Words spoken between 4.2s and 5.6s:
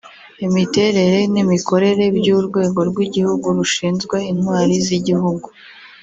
Intwari z’Igihugu